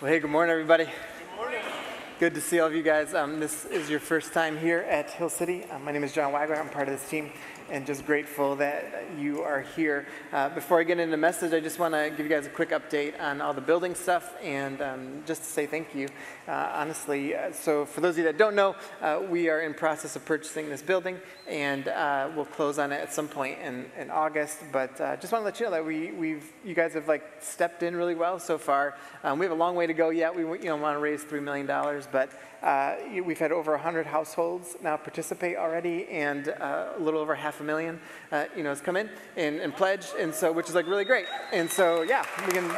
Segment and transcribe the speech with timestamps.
[0.00, 0.84] Well, hey, good morning, everybody.
[0.84, 1.60] Good morning.
[2.20, 3.14] Good to see all of you guys.
[3.14, 5.64] Um, this is your first time here at Hill City.
[5.72, 6.56] Um, my name is John Wagler.
[6.56, 7.32] I'm part of this team
[7.70, 10.06] and just grateful that you are here.
[10.32, 12.50] Uh, before I get into the message, I just want to give you guys a
[12.50, 16.08] quick update on all the building stuff and um, just to say thank you,
[16.46, 17.34] uh, honestly.
[17.34, 20.24] Uh, so for those of you that don't know, uh, we are in process of
[20.24, 24.60] purchasing this building and uh, we'll close on it at some point in, in August.
[24.72, 27.24] But uh, just want to let you know that we, we've, you guys have like
[27.40, 28.96] stepped in really well so far.
[29.22, 30.34] Um, we have a long way to go yet.
[30.34, 32.30] We you know, want to raise $3 million, but
[32.62, 37.60] uh, we've had over 100 households now participate already, and uh, a little over half
[37.60, 38.00] a million,
[38.32, 41.04] uh, you know, has come in and, and, pledged, and so which is like really
[41.04, 41.26] great.
[41.52, 42.68] And so yeah, we can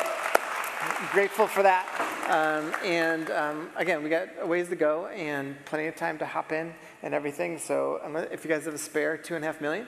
[1.13, 1.87] grateful for that.
[2.29, 6.27] Um, and um, again, we got a ways to go and plenty of time to
[6.27, 6.73] hop in
[7.03, 7.59] and everything.
[7.59, 8.01] So
[8.31, 9.87] if you guys have a spare two and a half million,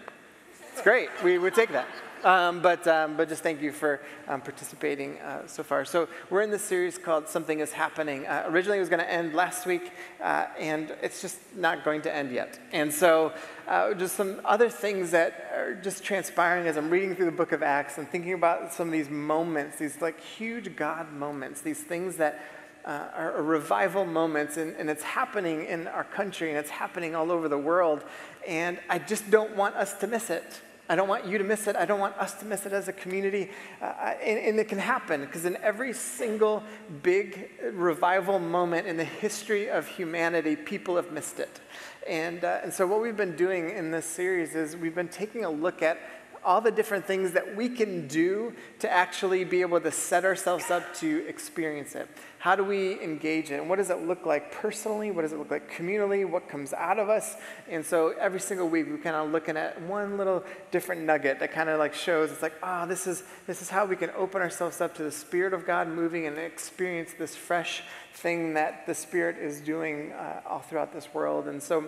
[0.72, 1.08] it's great.
[1.22, 1.86] We would take that.
[2.24, 5.84] Um, but, um, but just thank you for um, participating uh, so far.
[5.84, 8.26] So we're in this series called Something is Happening.
[8.26, 9.90] Uh, originally it was going to end last week,
[10.20, 12.60] uh, and it's just not going to end yet.
[12.70, 13.32] And so
[13.66, 17.50] uh, just some other things that are just transpiring as I'm reading through the book
[17.50, 21.80] of Acts and thinking about some of these moments, these like huge God moments, these
[21.80, 22.44] things that
[22.84, 27.30] uh, are revival moments, and, and, it's happening in our country and it's happening all
[27.30, 28.02] over the world.
[28.46, 30.60] And I just don't want us to miss it.
[30.88, 31.76] I don't want you to miss it.
[31.76, 33.50] I don't want us to miss it as a community.
[33.80, 36.62] Uh, and, and, it can happen because in every single
[37.02, 41.60] big revival moment in the history of humanity, people have missed it.
[42.08, 45.44] And, uh, and so, what we've been doing in this series is we've been taking
[45.44, 45.98] a look at
[46.44, 50.70] all the different things that we can do to actually be able to set ourselves
[50.70, 52.08] up to experience it.
[52.42, 53.60] How do we engage it?
[53.60, 55.12] And what does it look like personally?
[55.12, 56.28] What does it look like communally?
[56.28, 57.36] What comes out of us?
[57.70, 61.52] And so every single week we're kind of looking at one little different nugget that
[61.52, 64.10] kind of like shows it's like, ah, oh, this is this is how we can
[64.16, 68.88] open ourselves up to the Spirit of God moving and experience this fresh thing that
[68.88, 71.46] the Spirit is doing uh, all throughout this world.
[71.46, 71.84] And so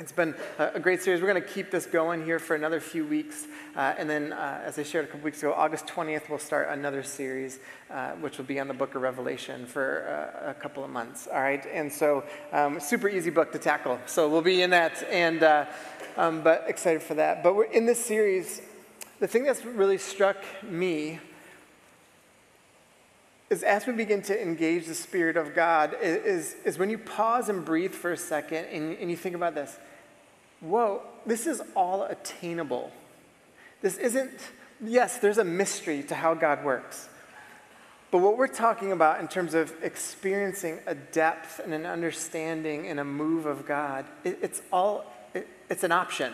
[0.00, 1.20] it's been a great series.
[1.20, 3.46] We're going to keep this going here for another few weeks.
[3.76, 6.68] Uh, and then, uh, as I shared a couple weeks ago, August 20th, we'll start
[6.70, 7.58] another series,
[7.90, 11.28] uh, which will be on the book of Revelation for uh, a couple of months.
[11.30, 11.64] All right.
[11.70, 13.98] And so, um, super easy book to tackle.
[14.06, 15.02] So, we'll be in that.
[15.10, 15.66] And, uh,
[16.16, 17.42] um, but excited for that.
[17.42, 18.62] But in this series.
[19.18, 21.20] The thing that's really struck me
[23.50, 27.50] is as we begin to engage the Spirit of God, is, is when you pause
[27.50, 29.76] and breathe for a second and, and you think about this
[30.60, 32.92] whoa, this is all attainable.
[33.82, 34.32] This isn't,
[34.84, 37.08] yes, there's a mystery to how God works.
[38.10, 42.98] But what we're talking about in terms of experiencing a depth and an understanding and
[42.98, 46.32] a move of God, it, it's all, it, it's an option.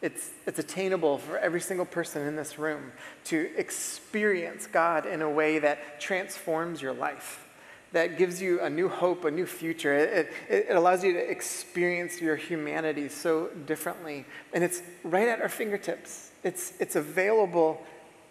[0.00, 2.92] It's, it's attainable for every single person in this room
[3.24, 7.45] to experience God in a way that transforms your life
[7.92, 9.94] that gives you a new hope, a new future.
[9.94, 14.24] It, it, it, allows you to experience your humanity so differently.
[14.52, 17.82] And it's right at our fingertips, it's, it's available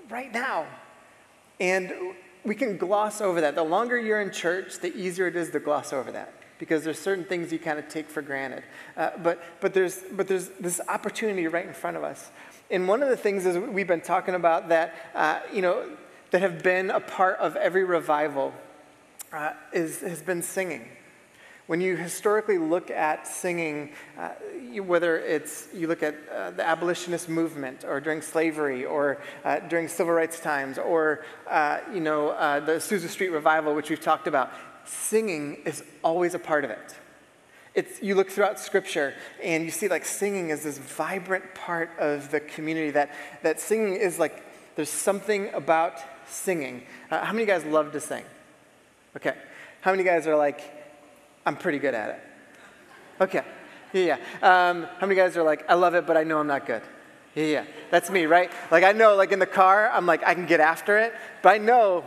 [0.09, 0.65] right now.
[1.59, 1.91] And
[2.43, 3.55] we can gloss over that.
[3.55, 6.99] The longer you're in church, the easier it is to gloss over that because there's
[6.99, 8.63] certain things you kind of take for granted.
[8.95, 12.31] Uh, but, but, there's, but there's this opportunity right in front of us.
[12.71, 15.89] And one of the things is we've been talking about that, uh, you know,
[16.31, 18.53] that have been a part of every revival
[19.35, 20.87] uh, is, has been singing.
[21.67, 24.29] When you historically look at singing, uh,
[24.71, 29.59] you, whether it's you look at uh, the abolitionist movement, or during slavery, or uh,
[29.59, 33.99] during civil rights times, or uh, you know uh, the Azusa Street revival, which we've
[34.01, 34.51] talked about,
[34.85, 36.95] singing is always a part of it.
[37.73, 39.13] It's, you look throughout scripture
[39.43, 43.11] and you see like singing is this vibrant part of the community that,
[43.43, 44.41] that singing is like
[44.77, 48.23] there's something about singing uh, how many of you guys love to sing
[49.15, 49.35] Okay.
[49.81, 50.61] How many guys are like,
[51.45, 52.19] I'm pretty good at it?
[53.21, 53.43] Okay.
[53.93, 54.17] Yeah.
[54.41, 56.81] Um, how many guys are like, I love it, but I know I'm not good?
[57.33, 57.65] Yeah.
[57.91, 58.51] That's me, right?
[58.71, 61.49] Like, I know, like, in the car, I'm like, I can get after it, but
[61.49, 62.03] I know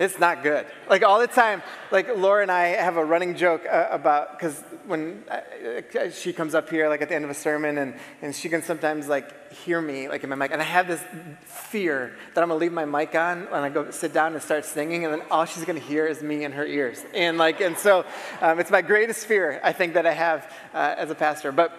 [0.00, 0.66] it's not good.
[0.88, 1.62] Like all the time,
[1.92, 6.54] like Laura and I have a running joke uh, about, because when uh, she comes
[6.54, 9.52] up here, like at the end of a sermon, and, and she can sometimes like
[9.52, 11.04] hear me, like in my mic, and I have this
[11.44, 14.64] fear that I'm gonna leave my mic on when I go sit down and start
[14.64, 17.04] singing, and then all she's gonna hear is me in her ears.
[17.14, 18.06] And like, and so
[18.40, 21.52] um, it's my greatest fear, I think, that I have uh, as a pastor.
[21.52, 21.72] But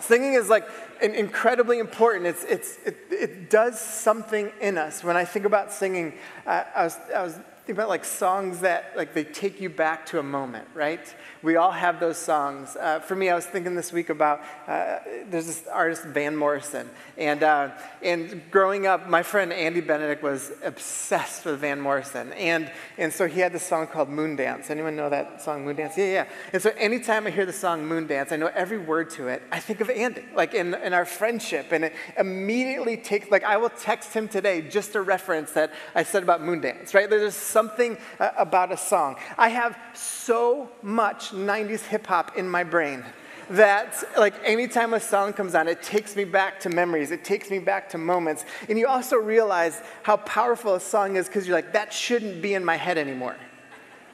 [0.00, 0.68] singing is like
[1.00, 2.26] an incredibly important.
[2.26, 5.04] It's, it's, it, it does something in us.
[5.04, 8.92] When I think about singing, uh, I, was, I was think about like songs that
[8.96, 11.14] like they take you back to a moment, right?
[11.42, 12.76] We all have those songs.
[12.76, 14.98] Uh, for me, I was thinking this week about uh,
[15.28, 17.70] there's this artist Van Morrison, and uh,
[18.02, 23.28] and growing up, my friend Andy Benedict was obsessed with Van Morrison, and and so
[23.28, 24.68] he had this song called Moon Dance.
[24.68, 25.96] Anyone know that song Moon Dance?
[25.96, 26.28] Yeah, yeah.
[26.52, 29.40] And so anytime I hear the song Moon Dance, I know every word to it.
[29.52, 33.56] I think of Andy, like in in our friendship, and it immediately takes like I
[33.56, 37.08] will text him today just a reference that I said about Moon Dance, right?
[37.08, 39.16] There's something uh, about a song.
[39.36, 43.04] I have so much 90s hip hop in my brain
[43.50, 47.10] that like anytime a song comes on it takes me back to memories.
[47.10, 48.44] It takes me back to moments.
[48.68, 52.54] And you also realize how powerful a song is because you're like that shouldn't be
[52.54, 53.36] in my head anymore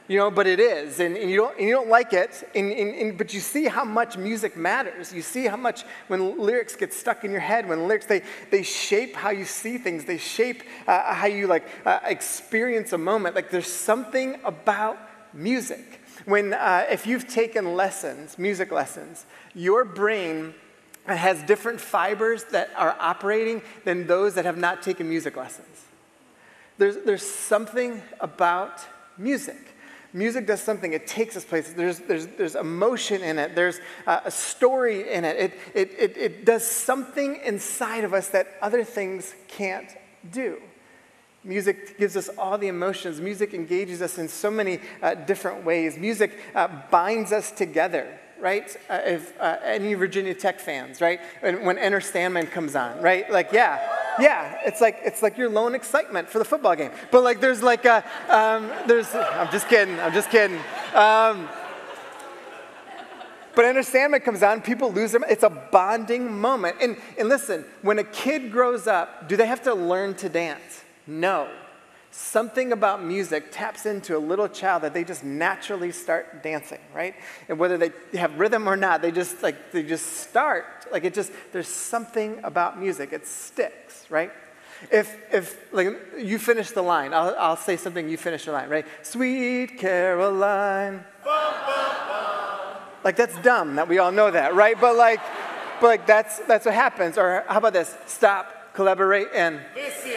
[0.09, 2.73] you know but it is and, and you, don't, and you don't like it and,
[2.73, 6.93] and, but you see how much music matters you see how much when lyrics get
[6.93, 8.21] stuck in your head when lyrics they,
[8.51, 12.97] they shape how you see things they shape uh, how you like uh, experience a
[12.97, 14.97] moment like there's something about
[15.33, 20.53] music when, uh, if you've taken lessons, music lessons, your brain
[21.05, 25.85] has different fibers that are operating than those that have not taken music lessons.
[26.77, 28.81] There's, there's something about
[29.17, 29.57] music.
[30.11, 31.75] Music does something, it takes us places.
[31.75, 35.37] There's, there's, there's emotion in it, there's uh, a story in it.
[35.37, 36.17] It, it, it.
[36.17, 39.89] it does something inside of us that other things can't
[40.31, 40.59] do.
[41.43, 43.21] Music gives us all the emotions.
[43.21, 45.97] Music engages us in so many uh, different ways.
[45.97, 48.75] Music uh, binds us together, right?
[48.89, 51.21] Uh, if uh, any Virginia Tech fans, right?
[51.39, 53.31] When, when Enter Sandman comes on, right?
[53.31, 56.91] Like, yeah, yeah, it's like it's like your lone excitement for the football game.
[57.11, 59.13] But like, there's like a, um, there's.
[59.13, 59.99] I'm just kidding.
[59.99, 60.59] I'm just kidding.
[60.93, 61.47] Um,
[63.55, 65.21] but Sandman comes on, people lose their.
[65.29, 66.77] It's a bonding moment.
[66.81, 70.83] And and listen, when a kid grows up, do they have to learn to dance?
[71.05, 71.49] No.
[72.11, 77.13] Something about music taps into a little child that they just naturally start dancing, right?
[77.47, 80.65] And whether they have rhythm or not, they just like they just start.
[80.91, 83.13] Like it just there's something about music.
[83.13, 84.31] It sticks, right?
[84.91, 88.07] If if like you finish the line, I'll, I'll say something.
[88.09, 88.85] You finish the line, right?
[89.01, 91.03] Sweet Caroline.
[93.03, 94.79] Like that's dumb that we all know that, right?
[94.79, 95.19] But like,
[95.81, 97.17] but like that's that's what happens.
[97.17, 97.95] Or how about this?
[98.05, 100.11] Stop, collaborate, and listen.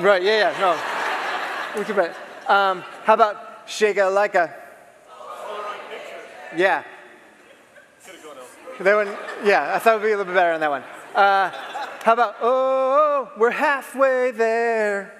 [0.00, 0.72] Right, yeah, yeah, no.
[2.48, 4.54] Um, how about shake it like a?
[6.56, 6.84] Yeah.
[8.80, 10.82] That one, yeah, I thought it would be a little bit better on that one.
[11.14, 11.50] Uh,
[12.02, 15.14] how about, oh, we're halfway there.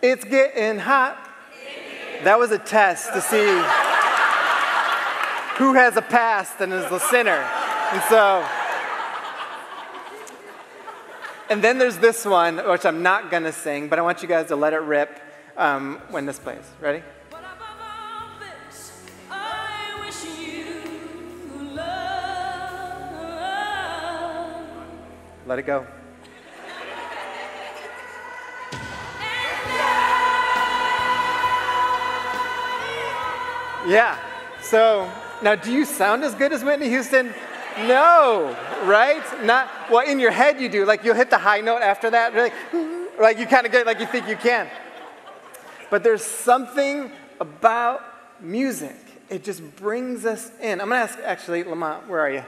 [0.00, 1.18] It's getting hot.
[2.22, 3.46] That was a test to see
[5.58, 7.44] who has a past and is the sinner.
[7.92, 8.46] And so,
[11.50, 14.28] and then there's this one, which I'm not going to sing, but I want you
[14.28, 15.18] guys to let it rip
[15.56, 16.64] um, when this plays.
[16.80, 17.02] Ready?
[25.48, 25.86] Let it go.
[33.88, 34.18] Yeah.
[34.60, 35.10] So
[35.40, 37.32] now, do you sound as good as Whitney Houston?
[37.86, 38.54] No,
[38.84, 39.22] right?
[39.42, 40.06] Not well.
[40.06, 40.84] In your head, you do.
[40.84, 42.34] Like you'll hit the high note after that.
[42.34, 42.52] Like,
[43.18, 44.68] like you kind of get like you think you can.
[45.88, 47.10] But there's something
[47.40, 48.02] about
[48.42, 48.96] music.
[49.30, 50.82] It just brings us in.
[50.82, 52.44] I'm gonna ask actually, Lamont, where are you?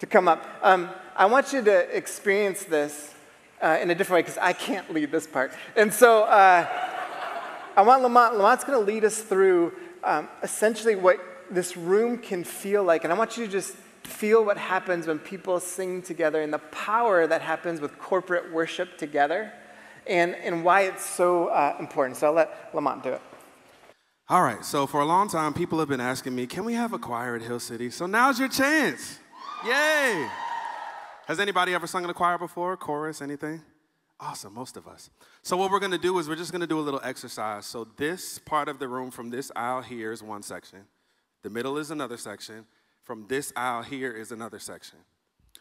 [0.00, 0.46] To come up.
[0.62, 3.14] Um, I want you to experience this
[3.60, 5.52] uh, in a different way because I can't lead this part.
[5.76, 6.66] And so uh,
[7.76, 8.36] I want Lamont.
[8.36, 9.72] Lamont's gonna lead us through
[10.02, 11.18] um, essentially what
[11.50, 15.18] this room can feel like, and I want you to just feel what happens when
[15.18, 19.52] people sing together and the power that happens with corporate worship together
[20.06, 22.16] and, and why it's so uh, important.
[22.16, 23.20] So I'll let Lamont do it.
[24.28, 26.92] All right, so for a long time, people have been asking me, can we have
[26.92, 27.90] a choir at Hill City?
[27.90, 29.18] So now's your chance.
[29.66, 30.28] Yay!
[31.26, 32.76] Has anybody ever sung in a choir before?
[32.76, 33.62] Chorus, anything?
[34.18, 35.10] Awesome, most of us.
[35.42, 37.66] So, what we're gonna do is we're just gonna do a little exercise.
[37.66, 40.80] So, this part of the room from this aisle here is one section,
[41.42, 42.66] the middle is another section,
[43.02, 44.98] from this aisle here is another section.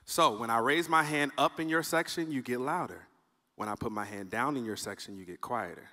[0.06, 3.08] So when I raise my hand up in your section, you get louder.
[3.56, 5.90] When I put my hand down in your section, you get quieter.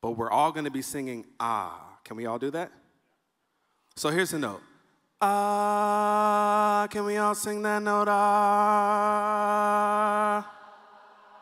[0.00, 1.98] But we're all to be singing ah.
[2.04, 2.72] Can we all do that?
[3.96, 4.62] So here's the note.
[5.20, 8.06] Ah, uh, can we all sing that note?
[8.08, 9.48] Ah.
[10.38, 10.42] Uh.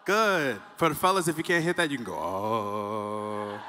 [0.06, 0.62] Good.
[0.76, 3.60] For the fellas, if you can't hit that, you can go, oh.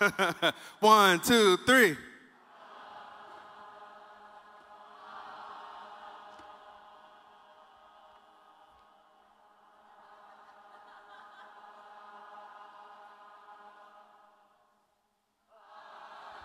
[0.80, 1.96] One, two, three.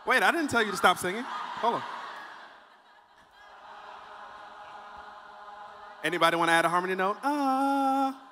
[0.06, 1.22] Wait, I didn't tell you to stop singing.
[1.24, 1.84] Hold on.
[6.03, 7.18] Anybody want to add a harmony note?
[7.24, 8.25] Ah.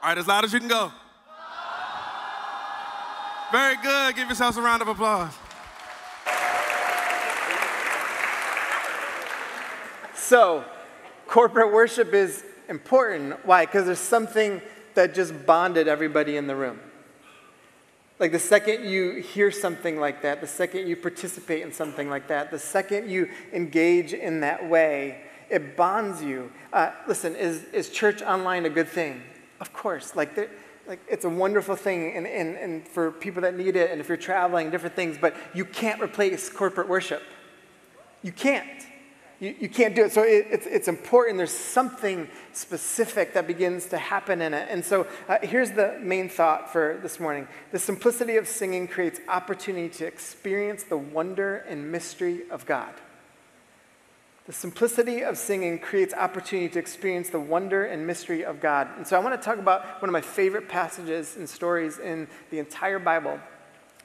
[0.00, 0.92] All right, as loud as you can go.
[3.50, 4.14] Very good.
[4.14, 5.32] Give yourselves a round of applause.
[10.14, 10.64] So,
[11.26, 13.44] corporate worship is important.
[13.44, 13.66] Why?
[13.66, 14.62] Because there's something
[14.94, 16.78] that just bonded everybody in the room.
[18.18, 22.28] Like the second you hear something like that, the second you participate in something like
[22.28, 26.50] that, the second you engage in that way, it bonds you.
[26.72, 29.22] Uh, listen, is, is church online a good thing?
[29.60, 30.16] Of course.
[30.16, 30.36] Like,
[30.86, 34.08] like it's a wonderful thing and, and, and for people that need it and if
[34.08, 37.22] you're traveling, different things, but you can't replace corporate worship.
[38.22, 38.82] You can't.
[39.40, 40.12] You, you can't do it.
[40.12, 41.38] So it, it's, it's important.
[41.38, 44.68] There's something specific that begins to happen in it.
[44.70, 49.20] And so uh, here's the main thought for this morning the simplicity of singing creates
[49.28, 52.92] opportunity to experience the wonder and mystery of God.
[54.46, 58.88] The simplicity of singing creates opportunity to experience the wonder and mystery of God.
[58.96, 62.26] And so I want to talk about one of my favorite passages and stories in
[62.50, 63.38] the entire Bible.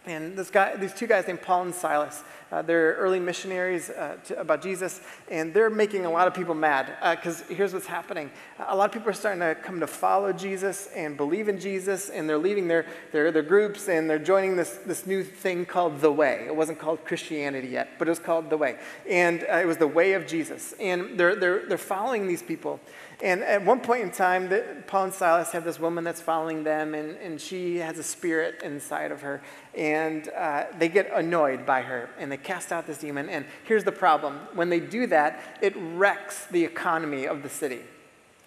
[0.05, 4.17] And this guy, these two guys named Paul and Silas, uh, they're early missionaries uh,
[4.25, 6.93] to, about Jesus, and they're making a lot of people mad.
[7.17, 8.29] Because uh, here's what's happening
[8.67, 12.09] a lot of people are starting to come to follow Jesus and believe in Jesus,
[12.09, 15.99] and they're leaving their, their, their groups and they're joining this, this new thing called
[16.01, 16.43] the Way.
[16.45, 18.77] It wasn't called Christianity yet, but it was called the Way.
[19.09, 20.73] And uh, it was the way of Jesus.
[20.79, 22.79] And they're, they're, they're following these people.
[23.21, 26.63] And at one point in time, the, Paul and Silas have this woman that's following
[26.63, 29.41] them, and, and she has a spirit inside of her.
[29.75, 33.29] And uh, they get annoyed by her, and they cast out this demon.
[33.29, 37.81] And here's the problem when they do that, it wrecks the economy of the city.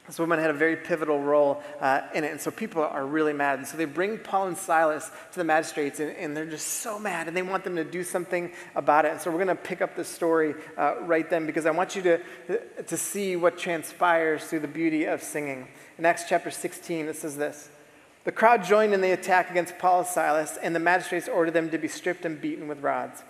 [0.06, 3.32] This woman had a very pivotal role uh, in it, and so people are really
[3.32, 3.58] mad.
[3.58, 6.98] And so they bring Paul and Silas to the magistrates, and, and they're just so
[6.98, 9.12] mad, and they want them to do something about it.
[9.12, 11.96] And so we're going to pick up the story uh, right then because I want
[11.96, 12.20] you to,
[12.84, 15.66] to see what transpires through the beauty of singing.
[15.98, 17.68] In Acts chapter 16, it says this
[18.24, 21.70] The crowd joined in the attack against Paul and Silas, and the magistrates ordered them
[21.70, 23.24] to be stripped and beaten with rods.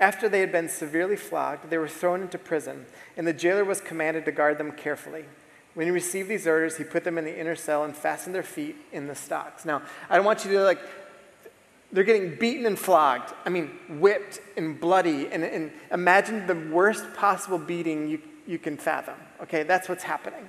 [0.00, 2.86] After they had been severely flogged, they were thrown into prison,
[3.16, 5.26] and the jailer was commanded to guard them carefully.
[5.74, 8.42] When he received these orders, he put them in the inner cell and fastened their
[8.42, 9.64] feet in the stocks.
[9.64, 10.80] Now, I don't want you to like,
[11.92, 13.32] they're getting beaten and flogged.
[13.44, 15.28] I mean, whipped and bloody.
[15.28, 19.16] And, and imagine the worst possible beating you, you can fathom.
[19.42, 20.48] Okay, that's what's happening.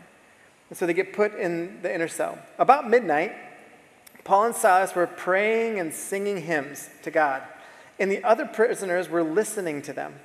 [0.70, 2.39] And so they get put in the inner cell.
[2.58, 3.34] About midnight,
[4.24, 7.44] Paul and Silas were praying and singing hymns to God,
[8.00, 10.15] and the other prisoners were listening to them.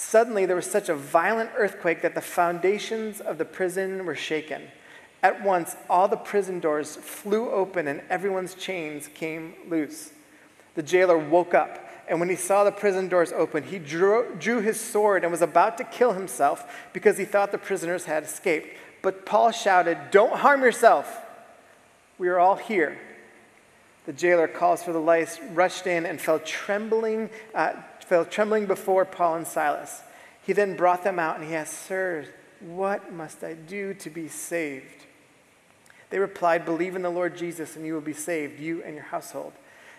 [0.00, 4.62] Suddenly, there was such a violent earthquake that the foundations of the prison were shaken.
[5.22, 10.12] At once, all the prison doors flew open and everyone's chains came loose.
[10.74, 14.62] The jailer woke up, and when he saw the prison doors open, he drew, drew
[14.62, 18.68] his sword and was about to kill himself because he thought the prisoners had escaped.
[19.02, 21.20] But Paul shouted, Don't harm yourself.
[22.16, 22.98] We are all here.
[24.06, 27.74] The jailer calls for the lice, rushed in, and fell trembling uh,
[28.10, 30.02] fell trembling before Paul and Silas.
[30.44, 32.26] He then brought them out and he asked, Sirs,
[32.58, 35.06] what must I do to be saved?
[36.10, 39.04] They replied, Believe in the Lord Jesus and you will be saved, you and your
[39.04, 39.52] household.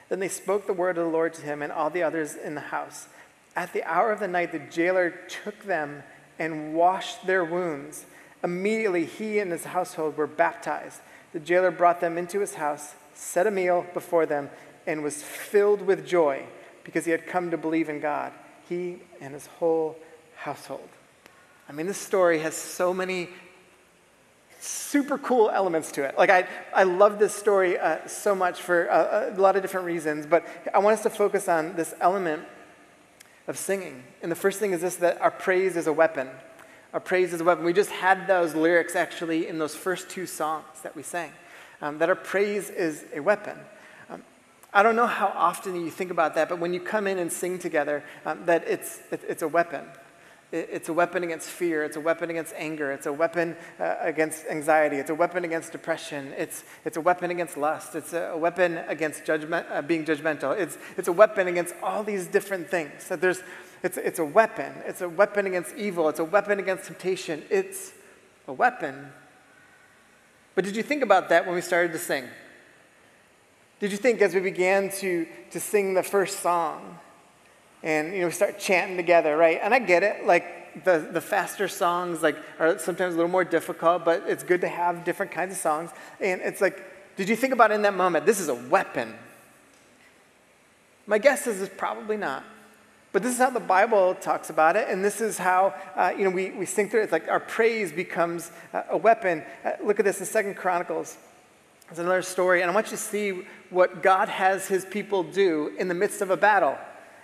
[0.10, 2.54] Then they spoke the word of the Lord to him and all the others in
[2.54, 3.08] the house.
[3.56, 5.12] At the hour of the night, the jailer
[5.46, 6.04] took them
[6.38, 8.06] and washed their wounds.
[8.44, 11.00] Immediately, he and his household were baptized.
[11.32, 14.50] The jailer brought them into his house, set a meal before them,
[14.86, 16.44] and was filled with joy
[16.92, 18.34] because he had come to believe in God,
[18.68, 19.98] he and his whole
[20.36, 20.90] household.
[21.70, 23.30] I mean, this story has so many
[24.60, 26.18] super cool elements to it.
[26.18, 26.46] Like, I,
[26.76, 30.46] I love this story uh, so much for a, a lot of different reasons, but
[30.74, 32.44] I want us to focus on this element
[33.48, 34.04] of singing.
[34.22, 36.30] And the first thing is this that our praise is a weapon.
[36.94, 37.64] Our praise is a weapon.
[37.64, 41.32] We just had those lyrics actually in those first two songs that we sang.
[41.82, 43.58] Um, that our praise is a weapon.
[44.74, 47.32] I don't know how often you think about that, but when you come in and
[47.32, 49.84] sing together, um, that it's, it, it's a weapon.
[50.54, 51.84] It, it's a weapon against fear.
[51.84, 52.94] It's a weapon against anger.
[52.94, 54.96] It's a weapon uh, against anxiety.
[54.96, 56.34] It's a weapon against depression.
[56.38, 57.96] It's, it's a weapon against lust.
[57.96, 60.58] It's a, weapon against judgment, uh, being judgmental.
[60.58, 63.04] It's, it's a weapon against all these different things.
[63.04, 63.42] So there's,
[63.84, 64.72] it's, it's a weapon.
[64.86, 66.08] It's a weapon against evil.
[66.08, 67.44] It's a weapon against temptation.
[67.50, 67.92] It's
[68.48, 69.12] a weapon.
[70.56, 72.24] But did you think about that when we started to sing?
[73.82, 77.00] Did you think as we began to, to sing the first song
[77.82, 79.60] and you know we start chanting together, right?
[79.60, 83.44] And I get it, like the, the faster songs like are sometimes a little more
[83.44, 85.90] difficult, but it's good to have different kinds of songs.
[86.20, 89.16] And it's like, did you think about in that moment, this is a weapon?
[91.08, 92.44] My guess is it's probably not.
[93.14, 96.24] But this is how the Bible talks about it, and this is how uh, you
[96.24, 97.06] know we, we sing through it.
[97.06, 99.44] It's like our praise becomes uh, a weapon.
[99.66, 101.18] Uh, look at this in Second Chronicles.
[101.92, 105.74] It's another story, and I want you to see what God has his people do
[105.78, 106.78] in the midst of a battle.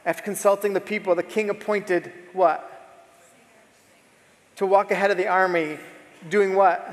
[0.05, 2.69] After consulting the people, the king appointed what?
[4.57, 5.79] To walk ahead of the army,
[6.29, 6.85] doing what?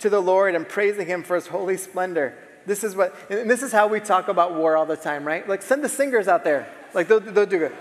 [0.00, 2.36] To the Lord and praising him for his holy splendor.
[2.66, 5.48] This is what, and this is how we talk about war all the time, right?
[5.48, 6.68] Like, send the singers out there.
[6.92, 7.76] Like, they'll, they'll do good.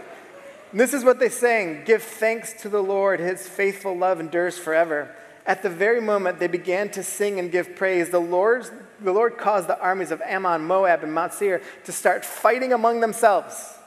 [0.69, 4.59] And this is what they sang Give thanks to the Lord, his faithful love endures
[4.59, 5.15] forever.
[5.45, 8.71] At the very moment they began to sing and give praise, the, Lord's,
[9.01, 13.01] the Lord caused the armies of Ammon, Moab, and Mount Seir to start fighting among
[13.01, 13.77] themselves.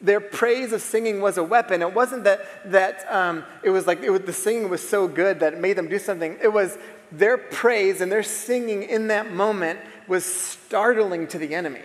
[0.00, 1.80] Their praise of singing was a weapon.
[1.80, 2.40] It wasn't that,
[2.72, 5.74] that um, it was like it was, the singing was so good that it made
[5.74, 6.36] them do something.
[6.42, 6.76] It was
[7.12, 11.82] their praise and their singing in that moment was startling to the enemy.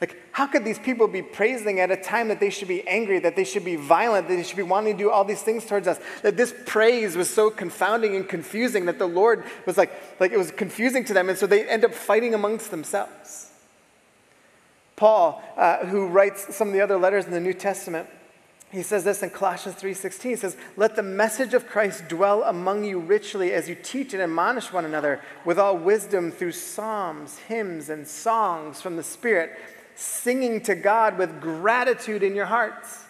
[0.00, 3.18] Like, how could these people be praising at a time that they should be angry,
[3.20, 5.64] that they should be violent, that they should be wanting to do all these things
[5.64, 5.98] towards us?
[6.22, 10.38] That this praise was so confounding and confusing that the Lord was like, like it
[10.38, 13.50] was confusing to them, and so they end up fighting amongst themselves.
[14.96, 18.08] Paul, uh, who writes some of the other letters in the New Testament,
[18.70, 20.32] he says this in Colossians 3:16.
[20.32, 24.22] He says, "Let the message of Christ dwell among you richly as you teach and
[24.22, 29.56] admonish one another with all wisdom through psalms, hymns, and songs from the Spirit."
[29.96, 33.02] Singing to God with gratitude in your hearts.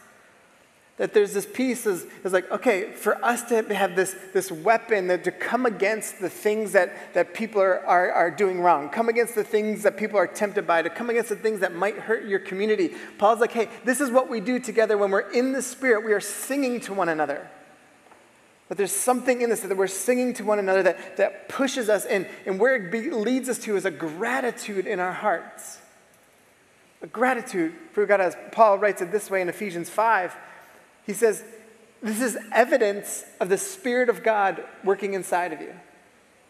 [0.97, 5.09] That there's this piece is, is like, okay, for us to have this, this weapon
[5.09, 9.11] that to come against the things that, that people are, are, are doing wrong, come
[9.11, 11.99] against the things that people are tempted by, to come against the things that might
[11.99, 12.95] hurt your community.
[13.19, 16.03] Paul's like, hey, this is what we do together when we're in the Spirit.
[16.03, 17.51] We are singing to one another.
[18.69, 22.07] But there's something in this that we're singing to one another that, that pushes us,
[22.07, 25.79] and, and where it be, leads us to is a gratitude in our hearts
[27.13, 30.37] gratitude for God, as Paul writes it this way in Ephesians 5.
[31.05, 31.43] He says,
[32.03, 35.75] This is evidence of the Spirit of God working inside of you.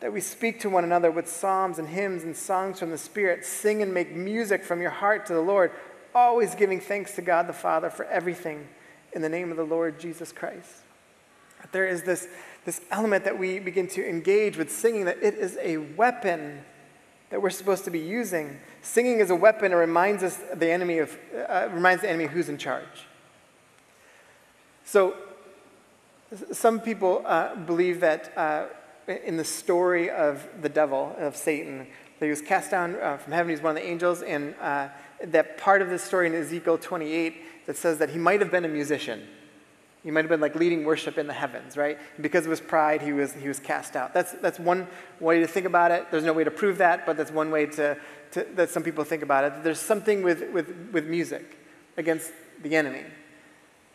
[0.01, 3.45] That we speak to one another with psalms and hymns and songs from the Spirit,
[3.45, 5.73] sing and make music from your heart to the Lord,
[6.14, 8.69] always giving thanks to God the Father for everything
[9.12, 10.83] in the name of the Lord Jesus Christ.
[11.73, 12.29] There is this,
[12.64, 16.62] this element that we begin to engage with singing that it is a weapon
[17.31, 18.59] that we're supposed to be using.
[18.83, 19.73] Singing is a weapon.
[19.73, 21.17] It reminds us the enemy of
[21.49, 23.07] uh, reminds the enemy who's in charge.
[24.85, 25.15] So,
[26.53, 28.67] some people uh, believe that uh,
[29.25, 31.87] in the story of the devil of Satan,
[32.19, 33.51] that he was cast down uh, from heaven.
[33.51, 34.89] He's one of the angels, and uh,
[35.23, 38.65] that part of the story in Ezekiel 28 that says that he might have been
[38.65, 39.27] a musician.
[40.07, 41.99] He might have been like leading worship in the heavens, right?
[42.14, 44.14] And because of his pride, he was, he was cast out.
[44.14, 44.87] That's, that's one
[45.19, 46.12] way to think about it.
[46.12, 47.99] There's no way to prove that, but that's one way to,
[48.31, 49.64] to, that some people think about it.
[49.64, 51.59] There's something with, with, with music
[51.97, 52.31] against
[52.62, 53.03] the enemy.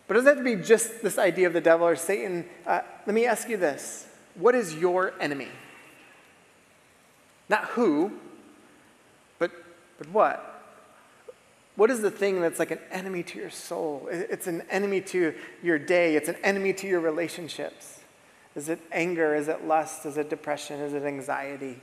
[0.05, 2.45] But it doesn't have to be just this idea of the devil or Satan.
[2.67, 5.47] Uh, let me ask you this What is your enemy?
[7.47, 8.11] Not who,
[9.39, 9.51] but,
[9.97, 10.50] but what?
[11.81, 14.07] What is the thing that's like an enemy to your soul?
[14.11, 18.01] It's an enemy to your day, it's an enemy to your relationships.
[18.55, 19.33] Is it anger?
[19.33, 20.05] Is it lust?
[20.05, 20.79] Is it depression?
[20.79, 21.81] Is it anxiety?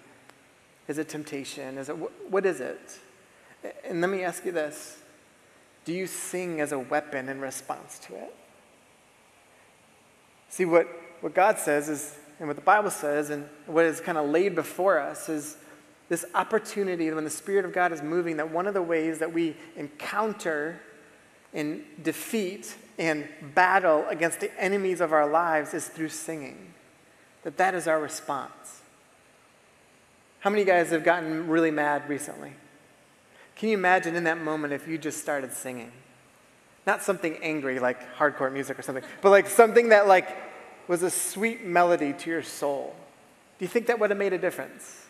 [0.87, 1.79] Is it temptation?
[1.79, 1.95] Is it
[2.31, 3.01] what is it?
[3.85, 4.99] And let me ask you this.
[5.85, 8.37] Do you sing as a weapon in response to it?
[10.49, 10.87] See what,
[11.23, 14.55] what God says is, and what the Bible says, and what is kind of laid
[14.55, 15.57] before us is
[16.09, 19.33] this opportunity when the Spirit of God is moving, that one of the ways that
[19.33, 20.81] we encounter
[21.53, 26.75] and defeat and battle against the enemies of our lives is through singing.
[27.43, 28.83] That that is our response.
[30.41, 32.53] How many guys have gotten really mad recently?
[33.57, 35.93] Can you imagine in that moment if you just started singing?
[36.87, 40.29] Not something angry like hardcore music or something, but like something that like
[40.87, 42.95] was a sweet melody to your soul.
[43.59, 45.08] Do you think that would have made a difference?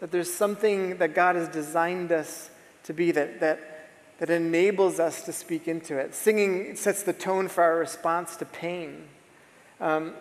[0.00, 2.50] That there's something that God has designed us
[2.84, 6.14] to be that, that, that enables us to speak into it.
[6.14, 9.08] Singing sets the tone for our response to pain.
[9.80, 10.14] Um,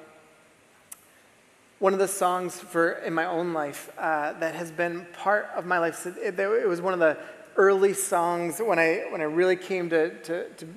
[1.79, 5.65] one of the songs for in my own life uh, that has been part of
[5.65, 7.17] my life, it, it, was one of the
[7.55, 10.67] early songs when I, when I really came to, to, to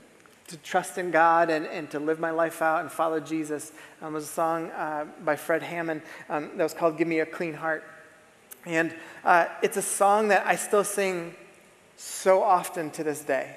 [0.50, 3.70] to trust in God and, and to live my life out and follow Jesus.
[4.02, 7.26] Um, was a song uh, by Fred Hammond um, that was called Give Me a
[7.26, 7.84] Clean Heart.
[8.66, 8.94] And
[9.24, 11.34] uh, it's a song that I still sing
[11.96, 13.56] so often to this day.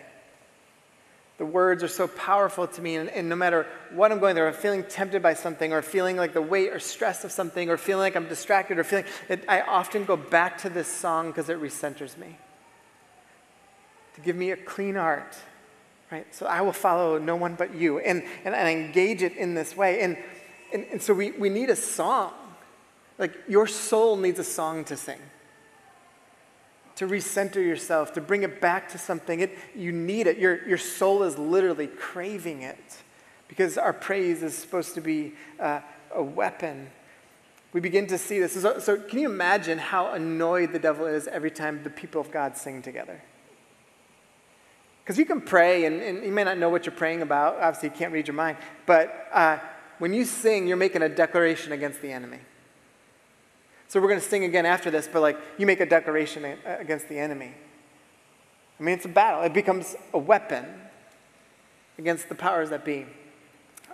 [1.37, 2.95] the words are so powerful to me.
[2.95, 6.15] And, and, no matter what I'm going through, I'm feeling tempted by something, or feeling
[6.15, 9.41] like the weight or stress of something, or feeling like I'm distracted, or feeling that
[9.47, 12.37] I often go back to this song because it recenters me.
[14.15, 15.35] To give me a clean heart,
[16.11, 16.27] right?
[16.35, 17.99] So I will follow no one but you.
[17.99, 20.01] And, and, and engage it in this way.
[20.01, 20.17] And,
[20.71, 22.33] and, and so we, we need a song.
[23.23, 25.19] Like your soul needs a song to sing
[26.95, 29.39] to recenter yourself, to bring it back to something.
[29.39, 30.37] It, you need it.
[30.37, 32.97] Your, your soul is literally craving it
[33.47, 35.79] because our praise is supposed to be uh,
[36.13, 36.89] a weapon.
[37.71, 38.53] We begin to see this.
[38.61, 42.29] So, so, can you imagine how annoyed the devil is every time the people of
[42.29, 43.21] God sing together?
[45.03, 47.55] Because you can pray, and, and, you may not know what you're praying about.
[47.55, 48.57] Obviously, you can't read your mind.
[48.85, 49.57] But uh,
[49.97, 52.39] when you sing, you're making a declaration against the enemy.
[53.93, 57.09] So we're going to sing again after this, but like you make a declaration against
[57.09, 57.51] the enemy.
[58.79, 60.65] I mean, it's a battle, it becomes a weapon
[61.99, 63.05] against the powers that be.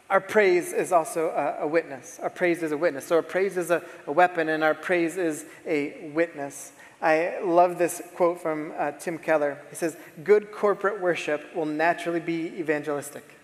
[0.10, 2.18] Our praise is also a, a witness.
[2.24, 3.08] Our praise is a witness.
[3.08, 6.72] So our praise is a, a, weapon, and our praise is a witness.
[7.02, 9.58] I love this quote from uh, Tim Keller.
[9.70, 13.36] He says, Good corporate worship will naturally be evangelistic.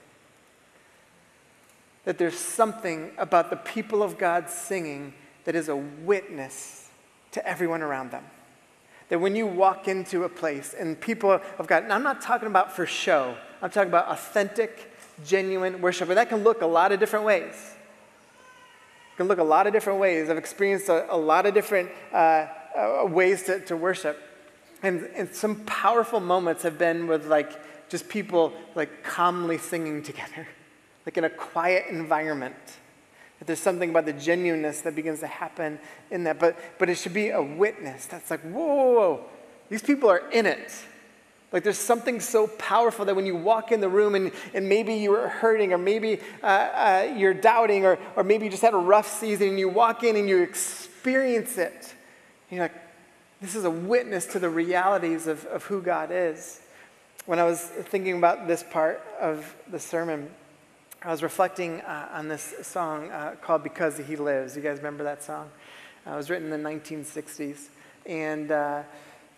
[2.05, 5.13] That there's something about the people of God singing
[5.45, 6.89] that is a witness
[7.31, 8.23] to everyone around them.
[9.09, 12.75] That when you walk into a place and people of God, I'm not talking about
[12.75, 14.91] for show, I'm talking about authentic,
[15.25, 16.09] genuine worship.
[16.09, 17.53] And that can look a lot of different ways.
[19.13, 20.29] It can look a lot of different ways.
[20.29, 24.19] I've experienced a, a lot of different uh, uh, ways to, to worship.
[24.81, 30.47] And, and some powerful moments have been with like just people like calmly singing together,
[31.05, 32.55] like in a quiet environment
[33.39, 35.79] that there's something about the genuineness that begins to happen
[36.11, 36.39] in that.
[36.39, 39.25] But, but it should be a witness that's like, whoa, whoa, whoa,
[39.69, 40.71] these people are in it.
[41.51, 44.95] Like there's something so powerful that when you walk in the room and, and maybe
[44.95, 48.73] you are hurting or maybe uh, uh, you're doubting or, or maybe you just had
[48.73, 51.93] a rough season and you walk in and you experience it.
[52.49, 52.73] You're like,
[53.41, 56.61] this is a witness to the realities of, of who God is.
[57.25, 60.29] When I was thinking about this part of the sermon,
[61.05, 64.55] I was reflecting uh, on this song uh, called Because He Lives.
[64.55, 65.51] You guys remember that song?
[66.05, 67.67] Uh, it was written in the 1960s.
[68.07, 68.81] And uh,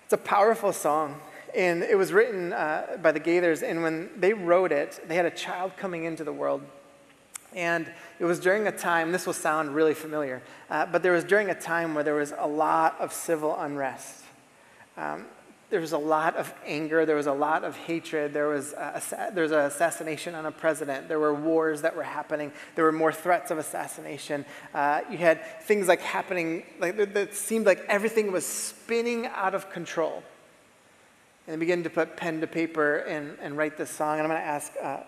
[0.05, 1.19] it's a powerful song.
[1.53, 3.63] And it was written uh, by the Gaithers.
[3.63, 6.61] And when they wrote it, they had a child coming into the world.
[7.53, 11.25] And it was during a time, this will sound really familiar, uh, but there was
[11.25, 14.23] during a time where there was a lot of civil unrest.
[14.95, 15.25] Um,
[15.69, 19.31] there was a lot of anger, there was a lot of hatred, there was, a,
[19.33, 22.93] there was an assassination on a president, there were wars that were happening, there were
[22.93, 24.45] more threats of assassination.
[24.73, 29.69] Uh, you had things like happening, like that seemed like everything was spinning out of
[29.69, 30.23] control.
[31.47, 34.19] And they began to put pen to paper and, and write this song.
[34.19, 34.99] And I'm going to ask uh,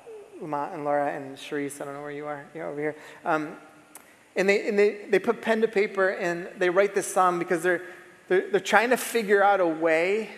[0.41, 2.95] Uma and Laura and Cherise, I don't know where you are, you're over here.
[3.23, 3.55] Um,
[4.35, 7.63] and they, and they, they put pen to paper and they write this song because
[7.63, 7.81] they're,
[8.27, 10.29] they're, they're trying to figure out a way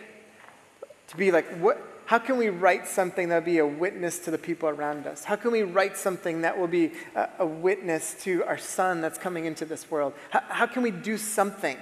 [1.12, 4.32] to be like, what, how can we write something that will be a witness to
[4.32, 5.26] the people around us?
[5.26, 9.18] How can we write something that will be a, a witness to our son that's
[9.18, 10.14] coming into this world?
[10.30, 11.78] How, how, can we do something?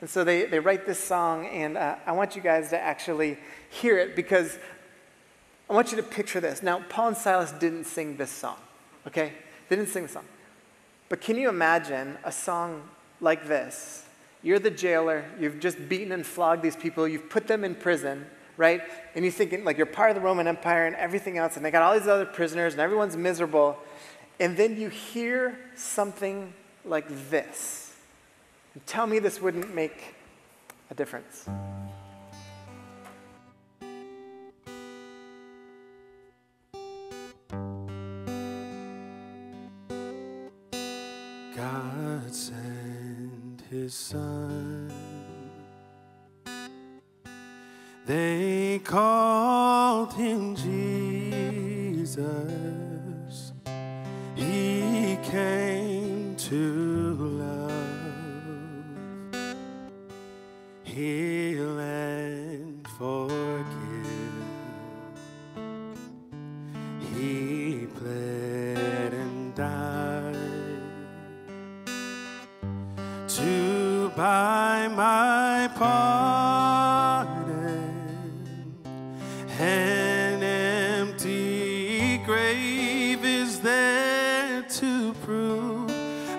[0.00, 3.38] And so they, they write this song, and uh, I want you guys to actually
[3.70, 4.58] hear it because
[5.70, 6.60] I want you to picture this.
[6.60, 8.56] Now, Paul and Silas didn't sing this song,
[9.06, 9.32] okay?
[9.68, 10.24] They didn't sing the song.
[11.08, 12.82] But can you imagine a song
[13.20, 14.06] like this?
[14.42, 18.26] You're the jailer, you've just beaten and flogged these people, you've put them in prison
[18.62, 18.80] right?
[19.16, 21.72] And you're thinking, like, you're part of the Roman Empire and everything else, and they
[21.72, 23.76] got all these other prisoners, and everyone's miserable.
[24.38, 27.92] And then you hear something like this.
[28.74, 30.14] And tell me this wouldn't make
[30.90, 31.44] a difference.
[41.56, 44.51] God sent his son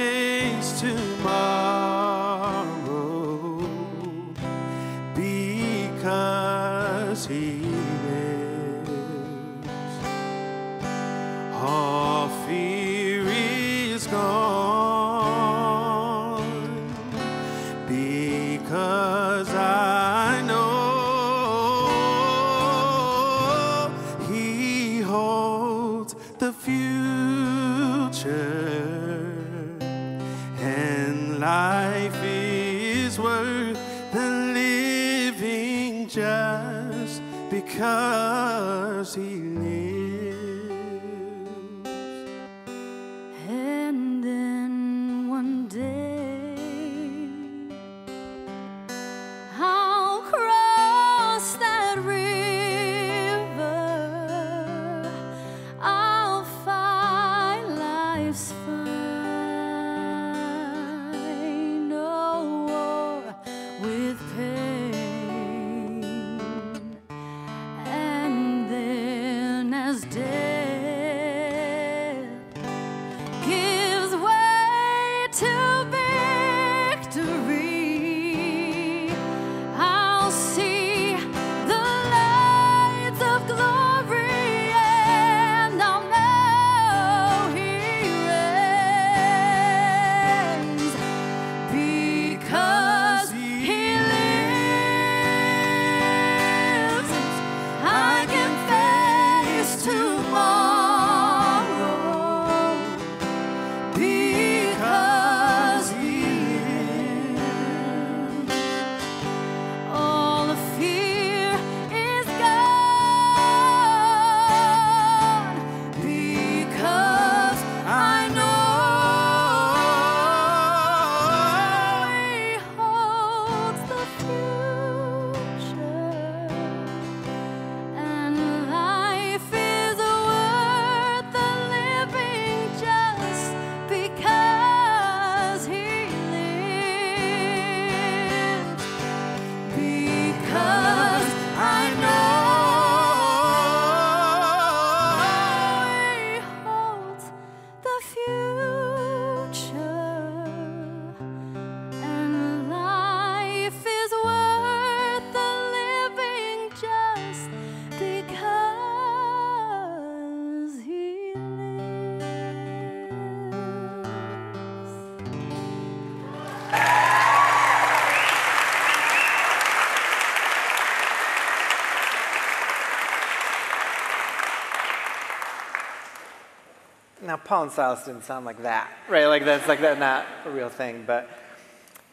[177.33, 179.25] Now, Paul and Silas didn't sound like that, right?
[179.25, 181.03] Like that's like that, not a real thing.
[181.07, 181.27] But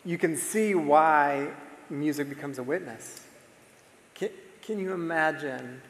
[0.02, 1.48] you can see why
[1.90, 3.20] music becomes a witness.
[4.14, 4.30] Can,
[4.62, 5.82] can you imagine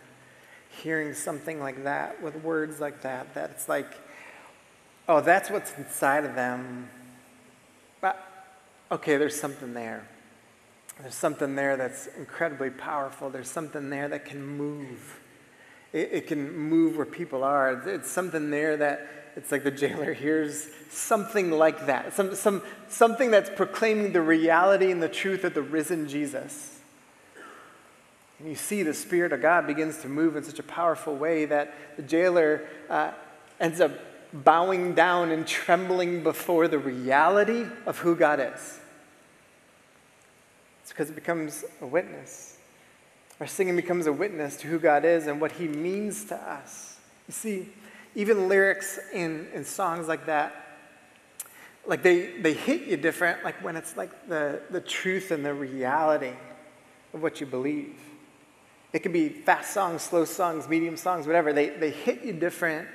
[0.83, 3.33] hearing something like that with words like that?
[3.35, 3.93] That it's like,
[5.09, 6.90] oh, that's what's inside of them.
[8.01, 8.21] But
[8.90, 10.09] okay, there's something there.
[11.01, 13.31] There's something there that's incredibly powerful.
[13.31, 15.21] There's something there that can move.
[15.93, 17.75] It, it can move where people are.
[17.75, 22.14] It's, it's something there that it's like the jailer hears something like that.
[22.14, 26.81] Some, some, something that's proclaiming the reality and the truth of the risen Jesus.
[28.38, 31.45] And you see the Spirit of God begins to move in such a powerful way
[31.45, 33.12] that the jailer uh,
[33.61, 33.93] ends up
[34.33, 38.81] bowing down and trembling before the reality of who God is.
[40.83, 42.57] It's because it becomes a witness.
[43.40, 46.99] Our singing becomes a witness to who God is and what He means to us.
[47.29, 47.69] You see,
[48.14, 50.79] even lyrics in, in songs like that,
[51.87, 55.55] like they, they hit you different, like when it's like the, the truth and the
[55.55, 56.33] reality
[57.14, 57.96] of what you believe.
[58.92, 61.53] It can be fast songs, slow songs, medium songs, whatever.
[61.53, 62.88] They, they hit you different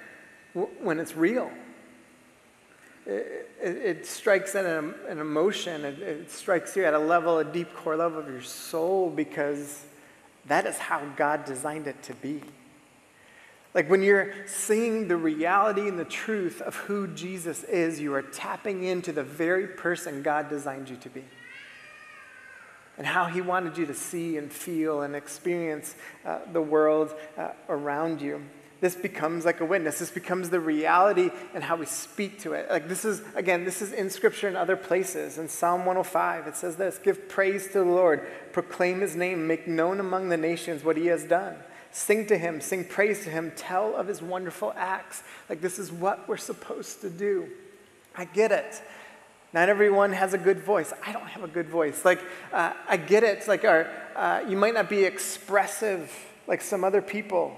[0.53, 1.49] w- when it's real.
[3.05, 7.39] It, it, it strikes at an, an emotion, it, it strikes you at a level,
[7.39, 9.85] a deep core level of your soul because
[10.47, 12.41] that is how God designed it to be.
[13.75, 18.21] Like when you're singing the reality and the truth of who Jesus is, you are
[18.21, 21.25] tapping into the very person God designed you to be.
[22.97, 27.49] And how he wanted you to see and feel and experience uh, the world uh,
[27.67, 28.41] around you.
[28.79, 29.99] This becomes like a witness.
[29.99, 32.69] This becomes the reality and how we speak to it.
[32.69, 35.37] Like this is, again, this is in scripture and other places.
[35.37, 39.67] In Psalm 105, it says this Give praise to the Lord, proclaim his name, make
[39.67, 41.55] known among the nations what he has done.
[41.95, 45.23] Sing to him, sing praise to him, tell of his wonderful acts.
[45.47, 47.47] Like, this is what we're supposed to do.
[48.17, 48.81] I get it.
[49.53, 50.91] Not everyone has a good voice.
[51.07, 52.03] I don't have a good voice.
[52.03, 52.19] Like,
[52.51, 53.47] uh, I get it.
[53.47, 56.11] Like, our, uh, you might not be expressive
[56.47, 57.55] like some other people.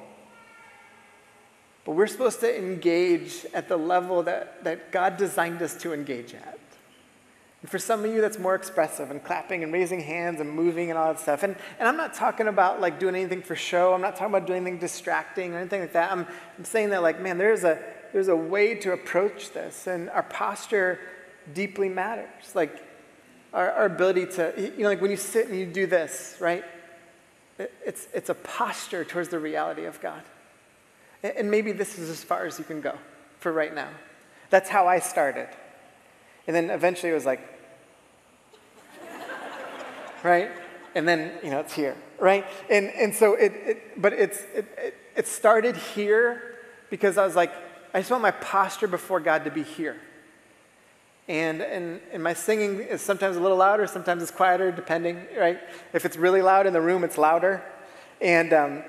[1.83, 6.35] But we're supposed to engage at the level that, that God designed us to engage
[6.35, 6.59] at.
[7.67, 10.89] And for some of you, that's more expressive and clapping and raising hands and moving
[10.89, 11.43] and all that stuff.
[11.43, 13.93] And, and I'm not talking about like doing anything for show.
[13.93, 16.09] I'm not talking about doing anything distracting or anything like that.
[16.09, 16.25] I'm,
[16.57, 17.77] I'm saying that like, man, there's a,
[18.13, 19.85] there's a way to approach this.
[19.85, 20.97] And our posture
[21.53, 22.55] deeply matters.
[22.55, 22.81] Like
[23.51, 26.63] our, our ability to, you know, like when you sit and you do this, right?
[27.59, 30.21] It, it's, it's a posture towards the reality of God.
[31.21, 32.97] And, and maybe this is as far as you can go
[33.41, 33.89] for right now.
[34.51, 35.49] That's how I started.
[36.47, 37.55] And then eventually it was like,
[40.23, 40.49] right?
[40.95, 42.45] And then, you know, it's here, right?
[42.69, 46.55] And, and so it, it but it's, it, it, it started here
[46.89, 47.51] because I was like,
[47.93, 49.97] I just want my posture before God to be here.
[51.27, 55.59] And, and, and my singing is sometimes a little louder, sometimes it's quieter, depending, right?
[55.93, 57.61] If it's really loud in the room, it's louder.
[58.21, 58.83] And, um,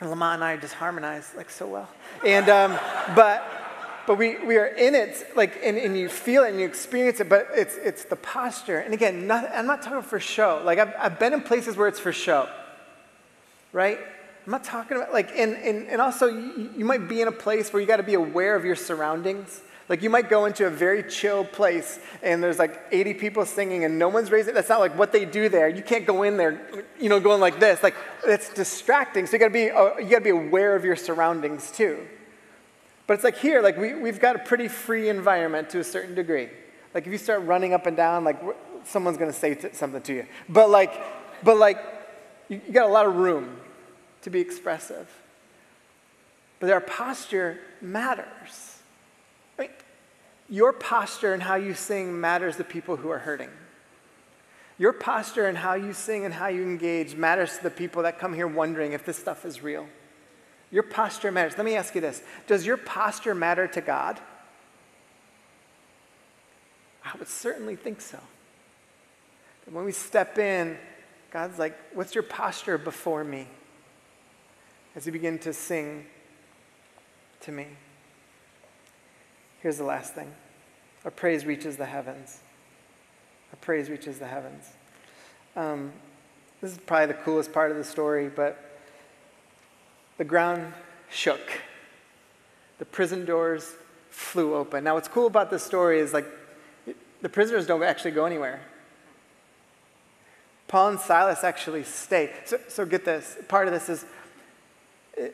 [0.00, 1.88] and Lamont and I just harmonize like so well.
[2.26, 2.78] And, um,
[3.14, 3.61] but,
[4.06, 7.20] but we, we are in it, like, and, and you feel it and you experience
[7.20, 8.78] it, but it's, it's the posture.
[8.78, 10.60] And again, not, I'm not talking for show.
[10.64, 12.48] Like, I've, I've been in places where it's for show,
[13.72, 13.98] right?
[14.44, 17.32] I'm not talking about, like, and, and, and also you, you might be in a
[17.32, 19.62] place where you got to be aware of your surroundings.
[19.88, 23.84] Like, you might go into a very chill place and there's like 80 people singing
[23.84, 24.54] and no one's raising.
[24.54, 25.68] That's not like what they do there.
[25.68, 27.82] You can't go in there, you know, going like this.
[27.84, 27.94] Like,
[28.26, 29.26] it's distracting.
[29.26, 31.98] So you got to be, uh, you got to be aware of your surroundings too.
[33.12, 36.14] But it's like here, like we, we've got a pretty free environment to a certain
[36.14, 36.48] degree.
[36.94, 38.40] Like if you start running up and down, like
[38.86, 40.26] someone's going to say t- something to you.
[40.48, 40.98] But like,
[41.44, 41.76] but like,
[42.48, 43.58] you, you got a lot of room
[44.22, 45.10] to be expressive.
[46.58, 48.78] But our posture matters.
[49.58, 49.70] I mean,
[50.48, 53.50] your posture and how you sing matters to people who are hurting.
[54.78, 58.18] Your posture and how you sing and how you engage matters to the people that
[58.18, 59.86] come here wondering if this stuff is real.
[60.72, 61.56] Your posture matters.
[61.56, 64.18] Let me ask you this Does your posture matter to God?
[67.04, 68.18] I would certainly think so.
[69.70, 70.78] when we step in,
[71.30, 73.46] God's like, What's your posture before me?
[74.96, 76.06] As you begin to sing
[77.42, 77.66] to me.
[79.60, 80.32] Here's the last thing
[81.04, 82.40] our praise reaches the heavens.
[83.52, 84.64] Our praise reaches the heavens.
[85.54, 85.92] Um,
[86.62, 88.71] this is probably the coolest part of the story, but
[90.18, 90.72] the ground
[91.10, 91.60] shook.
[92.78, 93.74] The prison doors
[94.10, 94.84] flew open.
[94.84, 96.26] Now, what's cool about this story is like
[97.22, 98.60] the prisoners don't actually go anywhere.
[100.68, 102.32] Paul and Silas actually stay.
[102.44, 103.36] So, so get this.
[103.48, 104.04] Part of this is,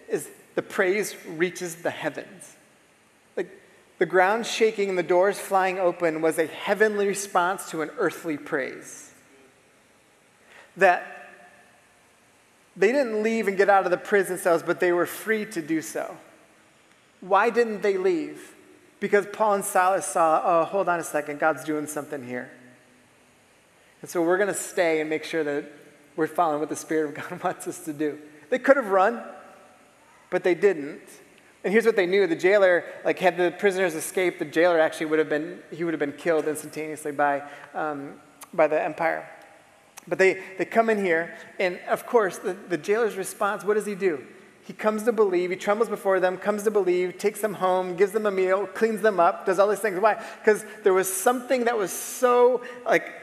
[0.08, 2.56] is the praise reaches the heavens.
[3.36, 3.50] Like
[3.98, 8.36] the ground shaking and the doors flying open was a heavenly response to an earthly
[8.36, 9.12] praise.
[10.76, 11.17] That
[12.78, 15.60] they didn't leave and get out of the prison cells, but they were free to
[15.60, 16.16] do so.
[17.20, 18.54] Why didn't they leave?
[19.00, 22.50] Because Paul and Silas saw, oh, hold on a second, God's doing something here.
[24.00, 25.64] And so we're going to stay and make sure that
[26.14, 28.16] we're following what the Spirit of God wants us to do.
[28.48, 29.22] They could have run,
[30.30, 31.02] but they didn't.
[31.64, 35.06] And here's what they knew: the jailer, like, had the prisoners escaped, the jailer actually
[35.06, 37.42] would have been he would have been killed instantaneously by
[37.74, 38.14] um,
[38.54, 39.28] by the empire.
[40.08, 43.86] But they, they come in here, and of course, the, the jailer's response what does
[43.86, 44.24] he do?
[44.64, 48.12] He comes to believe, he trembles before them, comes to believe, takes them home, gives
[48.12, 49.98] them a meal, cleans them up, does all these things.
[49.98, 50.22] Why?
[50.40, 53.14] Because there was something that was so like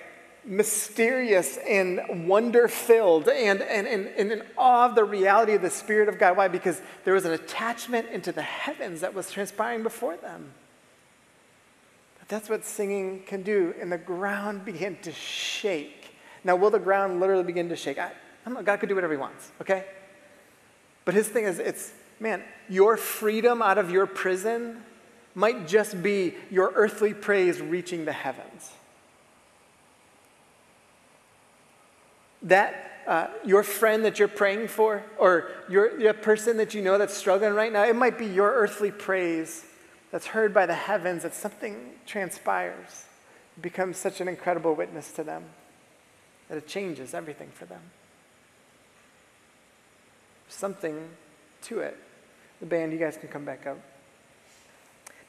[0.43, 5.69] mysterious and wonder filled and, and, and, and in awe of the reality of the
[5.69, 6.37] Spirit of God.
[6.37, 6.47] Why?
[6.47, 10.51] Because there was an attachment into the heavens that was transpiring before them.
[12.27, 13.75] That's what singing can do.
[13.79, 16.14] And the ground began to shake
[16.45, 17.97] now, will the ground literally begin to shake?
[17.97, 18.11] I,
[18.45, 19.83] I know, God could do whatever He wants, okay?
[21.03, 24.83] But His thing is, it's, man, your freedom out of your prison
[25.33, 28.71] might just be your earthly praise reaching the heavens.
[32.43, 36.99] That uh, your friend that you're praying for, or your, your person that you know
[36.99, 39.65] that's struggling right now, it might be your earthly praise
[40.11, 43.05] that's heard by the heavens, that something transpires,
[43.59, 45.43] becomes such an incredible witness to them
[46.49, 47.81] that it changes everything for them.
[50.47, 51.09] Something
[51.63, 51.97] to it.
[52.59, 53.77] The band, you guys can come back up.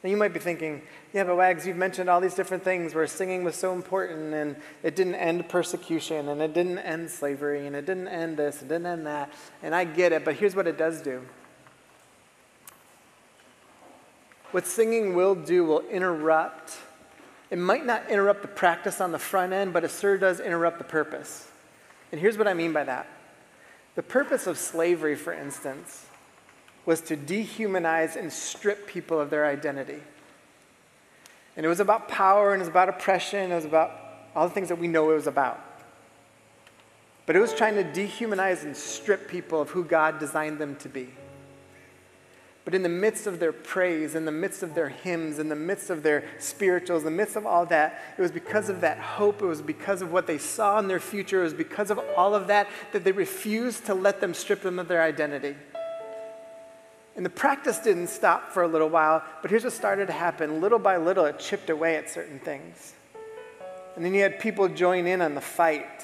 [0.03, 3.07] Now, you might be thinking, yeah, but Wags, you've mentioned all these different things where
[3.07, 7.75] singing was so important and it didn't end persecution and it didn't end slavery and
[7.75, 9.33] it didn't end this, it didn't end that.
[9.63, 11.23] And I get it, but here's what it does do.
[14.51, 16.77] What singing will do will interrupt.
[17.49, 20.79] It might not interrupt the practice on the front end, but it sure does interrupt
[20.79, 21.49] the purpose.
[22.11, 23.07] And here's what I mean by that.
[23.95, 26.05] The purpose of slavery, for instance,
[26.85, 29.99] was to dehumanize and strip people of their identity.
[31.55, 33.91] And it was about power and it was about oppression, and it was about
[34.35, 35.59] all the things that we know it was about.
[37.25, 40.89] But it was trying to dehumanize and strip people of who God designed them to
[40.89, 41.09] be.
[42.67, 45.55] But in the midst of their praise, in the midst of their hymns, in the
[45.55, 48.99] midst of their spirituals, in the midst of all that, it was because of that
[48.99, 51.99] hope, it was because of what they saw in their future, it was because of
[52.17, 55.55] all of that that they refused to let them strip them of their identity.
[57.15, 60.59] And the practice didn't stop for a little while, but here's what started to happen.
[60.59, 62.95] Little by little, it chipped away at certain things.
[63.95, 66.03] And then you had people join in on the fight.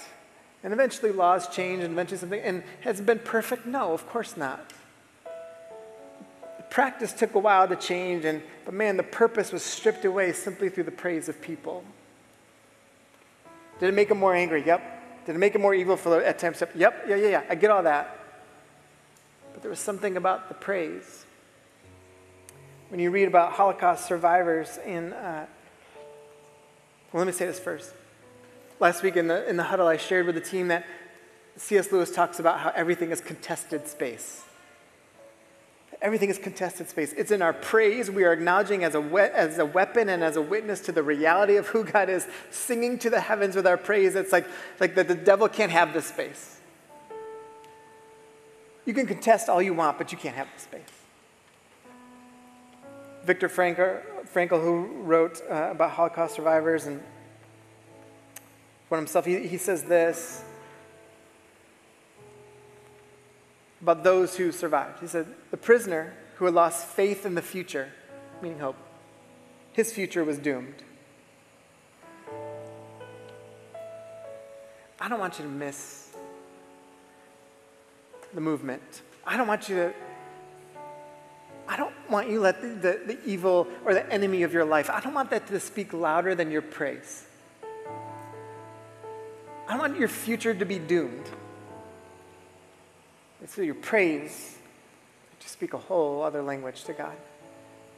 [0.64, 2.40] And eventually laws changed, and eventually something.
[2.40, 3.66] And has it been perfect?
[3.66, 4.72] No, of course not
[6.74, 10.70] practice took a while to change, and, but man, the purpose was stripped away simply
[10.70, 11.84] through the praise of people.
[13.80, 14.66] Did it make them more angry?
[14.66, 15.26] Yep.
[15.28, 16.64] Did it make them more evil for at times?
[16.76, 17.44] Yep, yeah, yeah, yeah.
[17.48, 18.20] I get all that.
[19.54, 21.28] But there was something about the praise.
[22.90, 25.46] When you read about Holocaust survivors in, uh,
[27.12, 27.94] well, let me say this first.
[28.80, 30.88] Last week in the, in the huddle, I shared with the team that
[31.56, 31.92] C.S.
[31.92, 34.42] Lewis talks about how everything is contested space.
[36.04, 37.14] Everything is contested space.
[37.14, 38.12] It's in our praise.
[38.12, 41.02] We are acknowledging as a, we- as a weapon and as a witness to the
[41.02, 44.16] reality of who God is, singing to the heavens with our praise.
[44.16, 44.46] It's like,
[44.82, 46.60] like that the devil can't have this space.
[48.86, 50.82] You can contest all you want, but you can't have this space.
[53.24, 57.02] Viktor Frankl, Frankl who wrote uh, about Holocaust survivors and
[58.90, 60.44] for himself, he, he says this
[63.84, 65.02] about those who survived.
[65.02, 67.90] He said, The prisoner who had lost faith in the future,
[68.42, 68.78] meaning hope,
[69.74, 70.82] his future was doomed.
[75.00, 76.16] I don't want you to miss
[78.34, 79.02] the movement.
[79.28, 79.94] I don't want you to.
[81.68, 84.66] I don't want you to let the, the, the evil or the enemy of your
[84.66, 87.26] life, I don't want that to speak louder than your praise.
[89.68, 91.30] I want your future to be doomed.
[93.44, 94.58] It's through your praise
[95.42, 97.16] to speak a whole other language to God.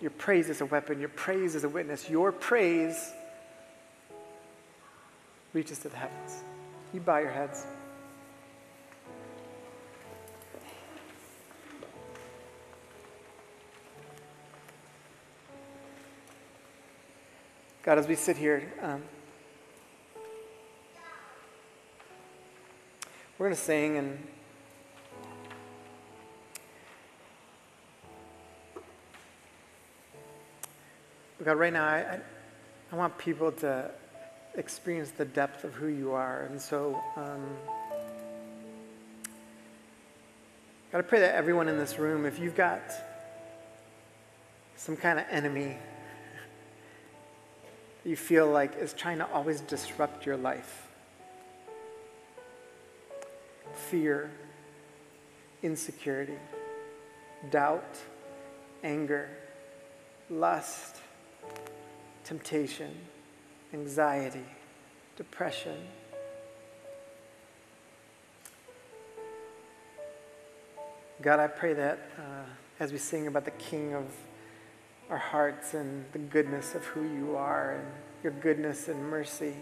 [0.01, 2.09] Your praise is a weapon, your praise is a witness.
[2.09, 3.13] Your praise
[5.53, 6.43] reaches to the heavens.
[6.93, 7.65] You bow your heads.
[17.83, 19.03] God, as we sit here, um,
[23.37, 24.27] we're going to sing and
[31.43, 32.19] God, right now, I,
[32.91, 33.91] I want people to
[34.55, 36.43] experience the depth of who you are.
[36.43, 37.45] And so, um,
[40.91, 42.81] God, I pray that everyone in this room, if you've got
[44.77, 45.75] some kind of enemy
[48.05, 50.87] you feel like is trying to always disrupt your life,
[53.73, 54.31] fear,
[55.61, 56.37] insecurity,
[57.51, 57.97] doubt,
[58.83, 59.27] anger,
[60.29, 60.95] lust,
[62.23, 62.91] temptation,
[63.73, 64.45] anxiety,
[65.15, 65.77] depression.
[71.21, 72.45] God, I pray that uh,
[72.79, 74.05] as we sing about the King of
[75.09, 77.87] our hearts and the goodness of who you are and
[78.23, 79.53] your goodness and mercy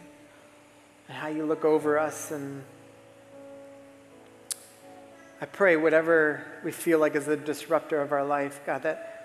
[1.08, 2.64] and how you look over us and
[5.44, 9.23] I pray whatever we feel like is a disruptor of our life, God, that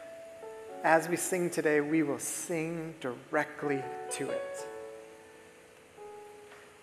[0.84, 4.66] as we sing today, we will sing directly to it.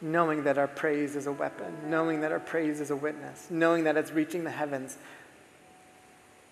[0.01, 3.85] Knowing that our praise is a weapon, knowing that our praise is a witness, knowing
[3.85, 4.97] that it's reaching the heavens.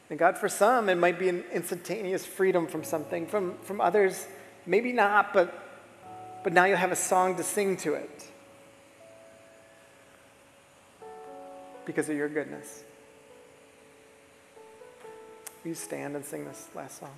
[0.10, 3.28] And God, for some, it might be an instantaneous freedom from something.
[3.28, 4.28] From, from others,
[4.66, 5.54] maybe not, but,
[6.44, 8.32] but now you'll have a song to sing to it
[11.86, 12.84] because of your goodness.
[15.64, 17.11] Will you stand and sing this last song?